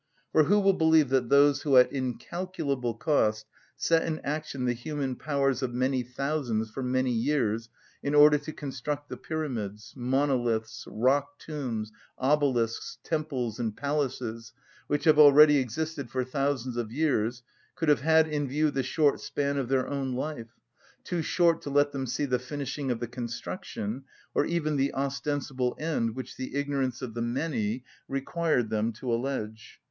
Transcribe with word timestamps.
For 0.31 0.45
who 0.45 0.59
will 0.59 0.73
believe 0.73 1.09
that 1.09 1.29
those 1.29 1.61
who, 1.61 1.77
at 1.77 1.91
incalculable 1.93 2.95
cost, 2.95 3.45
set 3.77 4.01
in 4.01 4.17
action 4.21 4.65
the 4.65 4.73
human 4.73 5.15
powers 5.15 5.61
of 5.61 5.75
many 5.75 6.01
thousands 6.01 6.71
for 6.71 6.81
many 6.81 7.11
years 7.11 7.69
in 8.01 8.15
order 8.15 8.39
to 8.39 8.51
construct 8.51 9.09
the 9.09 9.17
pyramids, 9.17 9.93
monoliths, 9.95 10.85
rock 10.87 11.37
tombs, 11.37 11.91
obelisks, 12.17 12.97
temples, 13.03 13.59
and 13.59 13.77
palaces 13.77 14.53
which 14.87 15.03
have 15.03 15.19
already 15.19 15.57
existed 15.59 16.09
for 16.09 16.23
thousands 16.23 16.77
of 16.77 16.91
years, 16.91 17.43
could 17.75 17.87
have 17.89 18.01
had 18.01 18.27
in 18.27 18.47
view 18.47 18.71
the 18.71 18.81
short 18.81 19.19
span 19.19 19.55
of 19.55 19.69
their 19.69 19.87
own 19.87 20.13
life, 20.13 20.49
too 21.03 21.21
short 21.21 21.61
to 21.61 21.69
let 21.69 21.91
them 21.91 22.07
see 22.07 22.25
the 22.25 22.39
finishing 22.39 22.89
of 22.89 22.99
the 22.99 23.07
construction, 23.07 24.03
or 24.33 24.45
even 24.47 24.77
the 24.77 24.91
ostensible 24.95 25.75
end 25.79 26.15
which 26.15 26.37
the 26.37 26.55
ignorance 26.55 27.03
of 27.03 27.13
the 27.13 27.21
many 27.21 27.83
required 28.07 28.71
them 28.71 28.91
to 28.91 29.13
allege? 29.13 29.77